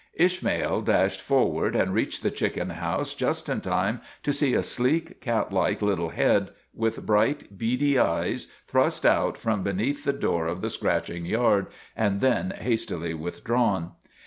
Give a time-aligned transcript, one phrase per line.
[0.15, 5.21] Ishmael dashed forward and reached the chicken house just in time to see a sleek,
[5.21, 10.71] catlike little head, with bright, beady eyes, thrust out from beneath the door of the
[10.71, 13.91] scratching yard, and then hastily withdrawn.